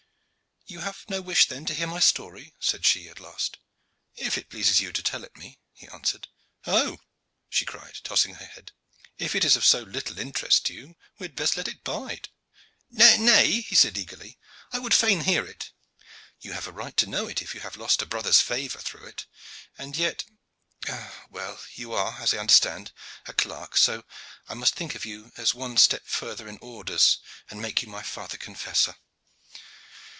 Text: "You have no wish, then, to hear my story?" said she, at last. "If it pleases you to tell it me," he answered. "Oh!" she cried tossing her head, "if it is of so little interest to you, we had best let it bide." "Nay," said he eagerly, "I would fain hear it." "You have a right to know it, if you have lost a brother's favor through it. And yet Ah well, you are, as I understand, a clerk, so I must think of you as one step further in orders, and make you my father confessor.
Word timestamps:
"You 0.67 0.79
have 0.79 1.03
no 1.09 1.21
wish, 1.21 1.47
then, 1.49 1.65
to 1.65 1.73
hear 1.73 1.87
my 1.87 1.99
story?" 1.99 2.53
said 2.57 2.85
she, 2.85 3.09
at 3.09 3.19
last. 3.19 3.57
"If 4.15 4.37
it 4.37 4.47
pleases 4.47 4.79
you 4.79 4.93
to 4.93 5.03
tell 5.03 5.25
it 5.25 5.35
me," 5.35 5.59
he 5.73 5.89
answered. 5.89 6.29
"Oh!" 6.65 6.99
she 7.49 7.65
cried 7.65 7.99
tossing 8.05 8.35
her 8.35 8.45
head, 8.45 8.71
"if 9.17 9.35
it 9.35 9.43
is 9.43 9.57
of 9.57 9.65
so 9.65 9.81
little 9.81 10.17
interest 10.17 10.65
to 10.67 10.73
you, 10.73 10.95
we 11.19 11.25
had 11.25 11.35
best 11.35 11.57
let 11.57 11.67
it 11.67 11.83
bide." 11.83 12.29
"Nay," 12.89 13.63
said 13.73 13.97
he 13.97 14.03
eagerly, 14.03 14.39
"I 14.71 14.79
would 14.79 14.93
fain 14.93 15.21
hear 15.21 15.45
it." 15.45 15.71
"You 16.39 16.53
have 16.53 16.67
a 16.67 16.71
right 16.71 16.95
to 16.97 17.05
know 17.09 17.27
it, 17.27 17.41
if 17.41 17.53
you 17.53 17.59
have 17.59 17.75
lost 17.75 18.01
a 18.01 18.05
brother's 18.05 18.39
favor 18.39 18.79
through 18.79 19.07
it. 19.07 19.25
And 19.77 19.97
yet 19.97 20.23
Ah 20.87 21.25
well, 21.29 21.59
you 21.73 21.91
are, 21.91 22.21
as 22.21 22.33
I 22.33 22.37
understand, 22.37 22.93
a 23.25 23.33
clerk, 23.33 23.75
so 23.75 24.05
I 24.47 24.53
must 24.53 24.75
think 24.75 24.95
of 24.95 25.03
you 25.03 25.33
as 25.35 25.53
one 25.53 25.75
step 25.75 26.03
further 26.05 26.47
in 26.47 26.59
orders, 26.61 27.17
and 27.49 27.61
make 27.61 27.81
you 27.81 27.89
my 27.89 28.03
father 28.03 28.37
confessor. 28.37 28.95